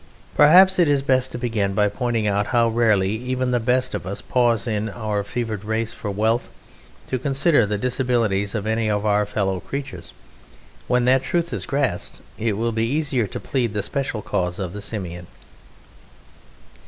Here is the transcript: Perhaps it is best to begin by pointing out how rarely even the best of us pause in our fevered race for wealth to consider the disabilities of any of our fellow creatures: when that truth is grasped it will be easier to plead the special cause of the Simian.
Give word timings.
Perhaps 0.35 0.79
it 0.79 0.87
is 0.87 1.03
best 1.03 1.31
to 1.31 1.37
begin 1.37 1.75
by 1.75 1.87
pointing 1.87 2.25
out 2.27 2.47
how 2.47 2.67
rarely 2.69 3.09
even 3.11 3.51
the 3.51 3.59
best 3.59 3.93
of 3.93 4.07
us 4.07 4.19
pause 4.19 4.65
in 4.65 4.89
our 4.89 5.23
fevered 5.23 5.63
race 5.63 5.93
for 5.93 6.09
wealth 6.09 6.49
to 7.05 7.19
consider 7.19 7.67
the 7.67 7.77
disabilities 7.77 8.55
of 8.55 8.65
any 8.65 8.89
of 8.89 9.05
our 9.05 9.27
fellow 9.27 9.59
creatures: 9.59 10.11
when 10.87 11.05
that 11.05 11.21
truth 11.21 11.53
is 11.53 11.67
grasped 11.67 12.19
it 12.39 12.57
will 12.57 12.71
be 12.71 12.83
easier 12.87 13.27
to 13.27 13.39
plead 13.39 13.75
the 13.75 13.83
special 13.83 14.23
cause 14.23 14.57
of 14.57 14.73
the 14.73 14.81
Simian. 14.81 15.27